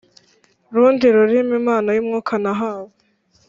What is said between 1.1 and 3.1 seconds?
rurimi impano y umwuka nahawe